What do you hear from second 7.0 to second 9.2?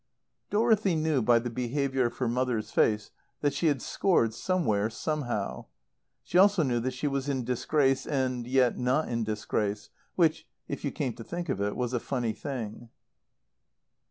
was in disgrace and yet not